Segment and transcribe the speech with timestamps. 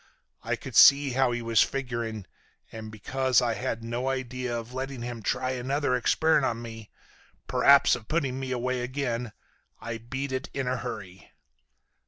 [0.41, 2.25] I could see how he was figuring,
[2.71, 6.89] and because I had no idea of letting him try another experiment on me,
[7.47, 9.31] p'r'aps of putting me away again,
[9.79, 11.31] I beat it in a hurry.